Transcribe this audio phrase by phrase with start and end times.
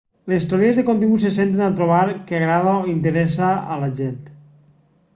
[0.31, 2.01] les teories de contingut se centren a trobar
[2.31, 4.21] què agrada o interessa a la gent